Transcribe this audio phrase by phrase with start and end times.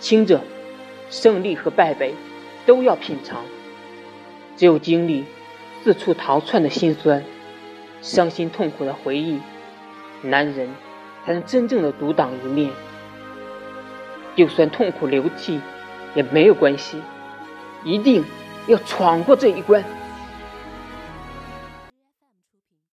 [0.00, 0.40] 轻者
[1.10, 2.14] 胜利和败北
[2.66, 3.42] 都要品尝。
[4.56, 5.24] 只有经历
[5.82, 7.24] 四处逃窜的辛酸、
[8.02, 9.38] 伤心痛苦的回忆，
[10.22, 10.68] 男人
[11.24, 12.70] 才能真正的独当一面。
[14.34, 15.60] 就算痛苦流涕
[16.14, 17.00] 也没有关系，
[17.84, 18.24] 一定
[18.66, 19.84] 要闯过这一关。